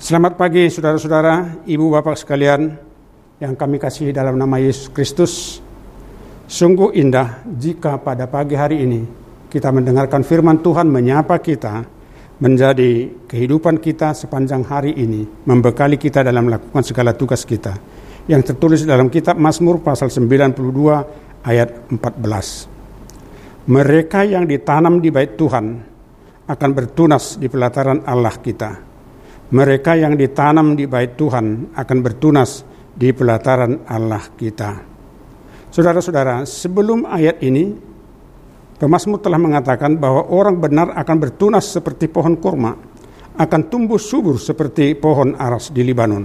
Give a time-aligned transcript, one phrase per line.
[0.00, 2.72] Selamat pagi saudara-saudara, ibu bapak sekalian
[3.36, 5.60] yang kami kasih dalam nama Yesus Kristus.
[6.48, 9.04] Sungguh indah jika pada pagi hari ini
[9.52, 11.84] kita mendengarkan firman Tuhan menyapa kita
[12.40, 17.76] menjadi kehidupan kita sepanjang hari ini, membekali kita dalam melakukan segala tugas kita.
[18.24, 23.68] Yang tertulis dalam kitab Mazmur pasal 92 ayat 14.
[23.68, 25.76] Mereka yang ditanam di bait Tuhan
[26.48, 28.89] akan bertunas di pelataran Allah kita.
[29.50, 32.62] Mereka yang ditanam di bait Tuhan akan bertunas
[32.94, 34.70] di pelataran Allah kita.
[35.70, 37.74] Saudara-saudara, sebelum ayat ini,
[38.78, 42.72] pemazmur telah mengatakan bahwa orang benar akan bertunas seperti pohon kurma,
[43.38, 46.24] akan tumbuh subur seperti pohon aras di Libanon.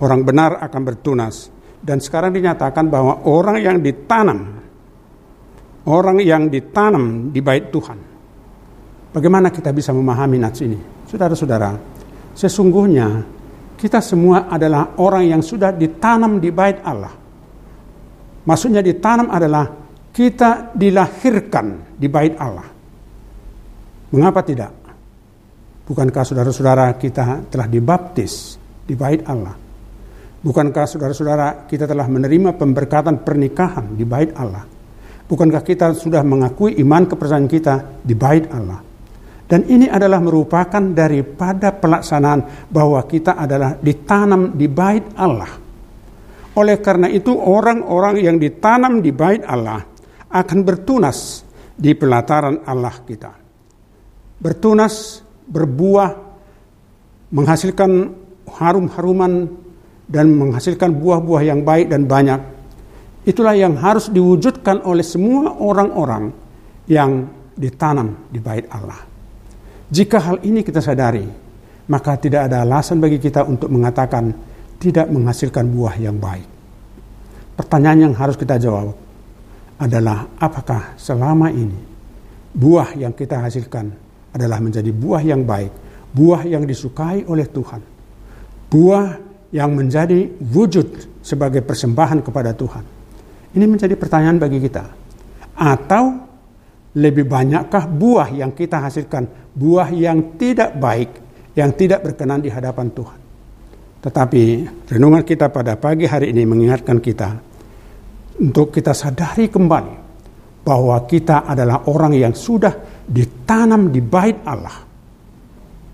[0.00, 1.48] Orang benar akan bertunas.
[1.80, 4.60] Dan sekarang dinyatakan bahwa orang yang ditanam,
[5.88, 8.10] orang yang ditanam di bait Tuhan,
[9.10, 10.78] Bagaimana kita bisa memahami nats ini?
[11.10, 11.74] Saudara-saudara,
[12.40, 13.08] sesungguhnya
[13.76, 17.12] kita semua adalah orang yang sudah ditanam di bait Allah.
[18.48, 19.68] Maksudnya ditanam adalah
[20.08, 22.68] kita dilahirkan di bait Allah.
[24.10, 24.72] Mengapa tidak?
[25.84, 28.56] Bukankah saudara-saudara kita telah dibaptis
[28.88, 29.54] di bait Allah?
[30.40, 34.64] Bukankah saudara-saudara kita telah menerima pemberkatan pernikahan di bait Allah?
[35.28, 38.89] Bukankah kita sudah mengakui iman kepercayaan kita di bait Allah?
[39.50, 45.50] Dan ini adalah merupakan daripada pelaksanaan bahwa kita adalah ditanam di bait Allah.
[46.54, 49.82] Oleh karena itu orang-orang yang ditanam di bait Allah
[50.30, 51.42] akan bertunas
[51.74, 53.34] di pelataran Allah kita.
[54.38, 55.18] Bertunas,
[55.50, 56.10] berbuah,
[57.34, 57.90] menghasilkan
[58.54, 59.50] harum-haruman
[60.06, 62.38] dan menghasilkan buah-buah yang baik dan banyak.
[63.26, 66.30] Itulah yang harus diwujudkan oleh semua orang-orang
[66.86, 67.26] yang
[67.58, 69.10] ditanam di bait Allah.
[69.90, 71.26] Jika hal ini kita sadari,
[71.90, 74.30] maka tidak ada alasan bagi kita untuk mengatakan
[74.78, 76.46] tidak menghasilkan buah yang baik.
[77.58, 78.94] Pertanyaan yang harus kita jawab
[79.82, 81.76] adalah apakah selama ini
[82.54, 83.90] buah yang kita hasilkan
[84.30, 85.74] adalah menjadi buah yang baik,
[86.14, 87.82] buah yang disukai oleh Tuhan,
[88.70, 89.18] buah
[89.50, 92.84] yang menjadi wujud sebagai persembahan kepada Tuhan.
[93.50, 94.86] Ini menjadi pertanyaan bagi kita.
[95.58, 96.19] Atau
[96.96, 101.10] lebih banyakkah buah yang kita hasilkan, buah yang tidak baik,
[101.54, 103.18] yang tidak berkenan di hadapan Tuhan.
[104.00, 104.42] Tetapi
[104.90, 107.28] renungan kita pada pagi hari ini mengingatkan kita
[108.40, 109.94] untuk kita sadari kembali
[110.64, 114.88] bahwa kita adalah orang yang sudah ditanam di bait Allah.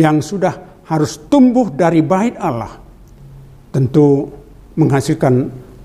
[0.00, 0.54] Yang sudah
[0.88, 2.72] harus tumbuh dari bait Allah.
[3.70, 4.26] Tentu
[4.74, 5.34] menghasilkan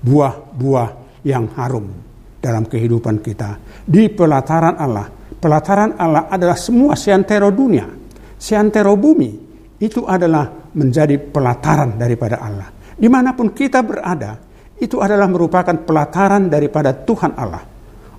[0.02, 0.88] buah-buah
[1.22, 2.06] yang harum
[2.46, 3.58] dalam kehidupan kita.
[3.82, 5.10] Di pelataran Allah.
[5.36, 7.90] Pelataran Allah adalah semua seantero dunia.
[8.38, 9.34] Seantero bumi.
[9.82, 12.70] Itu adalah menjadi pelataran daripada Allah.
[12.96, 14.38] Di mana pun kita berada,
[14.78, 17.64] itu adalah merupakan pelataran daripada Tuhan Allah.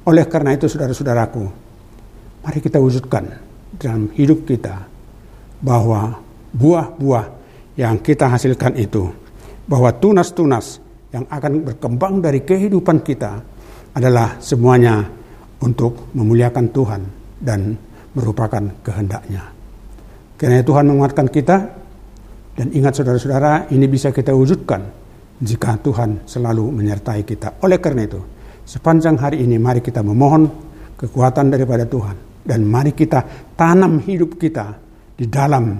[0.06, 1.44] Oleh karena itu saudara-saudaraku,
[2.46, 3.26] mari kita wujudkan
[3.78, 4.86] dalam hidup kita
[5.62, 6.22] bahwa
[6.54, 7.26] buah-buah
[7.78, 9.10] yang kita hasilkan itu,
[9.66, 10.82] bahwa tunas-tunas
[11.14, 13.42] yang akan berkembang dari kehidupan kita,
[13.98, 15.02] adalah semuanya
[15.58, 17.02] untuk memuliakan Tuhan
[17.42, 17.74] dan
[18.14, 19.42] merupakan kehendaknya.
[20.38, 21.58] Karena Tuhan menguatkan kita
[22.54, 24.86] dan ingat saudara-saudara ini bisa kita wujudkan
[25.42, 27.58] jika Tuhan selalu menyertai kita.
[27.66, 28.22] Oleh karena itu,
[28.70, 30.46] sepanjang hari ini mari kita memohon
[30.98, 34.78] kekuatan daripada Tuhan dan mari kita tanam hidup kita
[35.18, 35.78] di dalam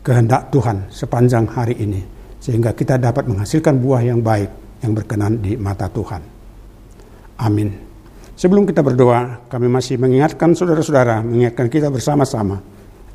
[0.00, 2.00] kehendak Tuhan sepanjang hari ini
[2.40, 6.39] sehingga kita dapat menghasilkan buah yang baik yang berkenan di mata Tuhan.
[7.40, 7.72] Amin.
[8.36, 12.60] Sebelum kita berdoa, kami masih mengingatkan saudara-saudara, mengingatkan kita bersama-sama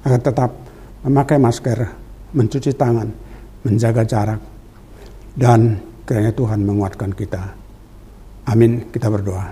[0.06, 0.50] agar tetap
[1.06, 1.80] memakai masker,
[2.34, 3.10] mencuci tangan,
[3.66, 4.42] menjaga jarak,
[5.34, 7.42] dan kiranya Tuhan menguatkan kita.
[8.46, 8.90] Amin.
[8.94, 9.50] Kita berdoa.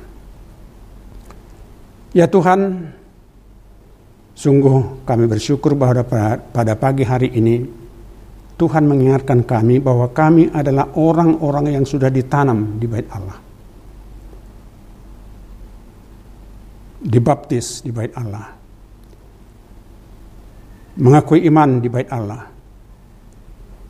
[2.13, 2.93] Ya Tuhan,
[4.37, 6.05] sungguh kami bersyukur bahwa
[6.53, 7.65] pada pagi hari ini
[8.53, 13.42] Tuhan mengingatkan kami bahwa kami adalah orang-orang yang sudah ditanam di bait Allah.
[17.03, 18.47] Dibaptis di bait Allah.
[20.97, 22.47] Mengakui iman di bait Allah.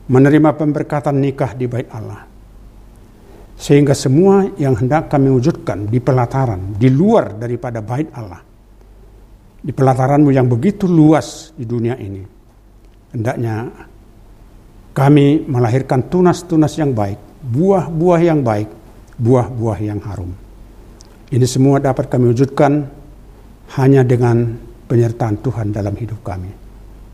[0.10, 2.25] Menerima pemberkatan nikah di bait Allah.
[3.54, 8.42] Sehingga semua yang hendak kami wujudkan di pelataran, di luar daripada bait Allah.
[9.63, 12.19] Di pelataranmu yang begitu luas di dunia ini.
[13.13, 13.71] Hendaknya
[14.92, 18.68] kami melahirkan tunas-tunas yang baik, buah-buah yang baik,
[19.21, 20.33] buah-buah yang harum.
[21.31, 23.03] Ini semua dapat kami wujudkan
[23.80, 24.54] hanya dengan
[24.86, 26.52] penyertaan Tuhan dalam hidup kami.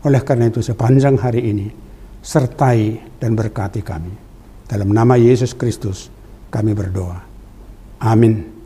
[0.04, 1.68] Oleh karena itu sepanjang hari ini
[2.20, 4.12] sertai dan berkati kami.
[4.68, 6.12] Dalam nama Yesus Kristus
[6.52, 7.20] kami berdoa.
[8.04, 8.59] Amin.